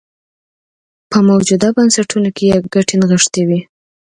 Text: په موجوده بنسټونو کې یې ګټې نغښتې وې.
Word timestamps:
په 1.09 1.17
موجوده 1.29 1.67
بنسټونو 1.75 2.29
کې 2.35 2.43
یې 2.51 2.57
ګټې 2.73 2.95
نغښتې 3.01 3.43
وې. 3.47 3.59